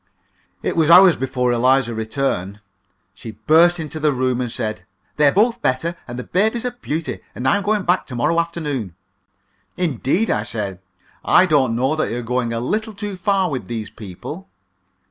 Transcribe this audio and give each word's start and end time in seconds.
It 0.63 0.75
was 0.75 0.89
hours 0.89 1.15
before 1.15 1.51
Eliza 1.51 1.93
returned. 1.93 2.59
She 3.13 3.33
burst 3.45 3.79
into 3.79 3.99
the 3.99 4.11
room 4.11 4.41
and 4.41 4.51
said, 4.51 4.83
"They're 5.17 5.31
both 5.31 5.61
better, 5.61 5.95
and 6.07 6.17
the 6.17 6.23
baby's 6.23 6.65
a 6.65 6.71
beauty, 6.71 7.19
and 7.35 7.47
I'm 7.47 7.61
to 7.61 7.65
go 7.67 7.79
back 7.81 8.07
to 8.07 8.15
morrow 8.15 8.39
afternoon." 8.39 8.95
"Indeed!" 9.77 10.31
I 10.31 10.41
said. 10.41 10.81
"I 11.23 11.45
don't 11.45 11.75
know 11.75 11.95
that 11.95 12.09
you're 12.09 12.21
not 12.21 12.25
going 12.29 12.51
a 12.51 12.59
little 12.59 12.95
too 12.95 13.15
far 13.15 13.51
with 13.51 13.67
these 13.67 13.91
people." 13.91 14.49